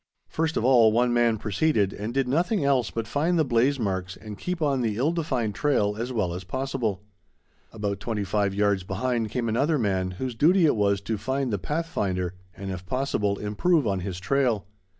[0.29, 4.17] First of all, one man preceded and did nothing else but find the blaze marks
[4.17, 7.03] and keep on the ill defined trail as well as possible.
[7.71, 11.59] About twenty five yards behind came another man whose duty it was to find the
[11.59, 14.65] pathfinder, and if possible, improve on his trail.